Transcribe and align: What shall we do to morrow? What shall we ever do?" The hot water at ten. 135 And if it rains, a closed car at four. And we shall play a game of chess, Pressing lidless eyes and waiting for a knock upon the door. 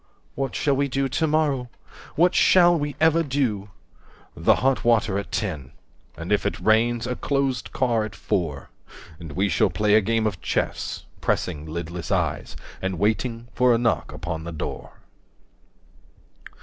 What 0.33 0.55
shall 0.55 0.75
we 0.75 0.87
do 0.87 1.07
to 1.07 1.27
morrow? 1.27 1.69
What 2.15 2.33
shall 2.33 2.75
we 2.75 2.95
ever 2.99 3.21
do?" 3.21 3.69
The 4.35 4.55
hot 4.55 4.83
water 4.83 5.19
at 5.19 5.31
ten. 5.31 5.73
135 6.17 6.21
And 6.23 6.31
if 6.31 6.43
it 6.43 6.59
rains, 6.59 7.05
a 7.05 7.15
closed 7.15 7.71
car 7.71 8.03
at 8.03 8.15
four. 8.15 8.71
And 9.19 9.33
we 9.33 9.47
shall 9.47 9.69
play 9.69 9.93
a 9.93 10.01
game 10.01 10.25
of 10.25 10.41
chess, 10.41 11.05
Pressing 11.21 11.67
lidless 11.67 12.11
eyes 12.11 12.55
and 12.81 12.97
waiting 12.97 13.47
for 13.53 13.75
a 13.75 13.77
knock 13.77 14.11
upon 14.11 14.43
the 14.43 14.51
door. 14.51 14.93